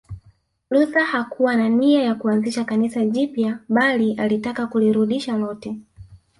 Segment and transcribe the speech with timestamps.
[0.69, 5.79] Luther hakuwa na nia ya kuanzisha Kanisa jipya bali alitaka kulirudisha lote